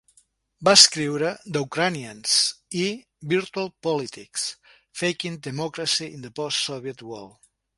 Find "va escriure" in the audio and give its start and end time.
0.67-1.33